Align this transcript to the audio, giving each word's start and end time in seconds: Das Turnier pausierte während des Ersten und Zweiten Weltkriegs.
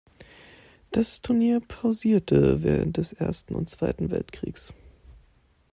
Das 0.89 1.21
Turnier 1.21 1.59
pausierte 1.59 2.63
während 2.63 2.97
des 2.97 3.13
Ersten 3.13 3.53
und 3.53 3.69
Zweiten 3.69 4.09
Weltkriegs. 4.09 4.73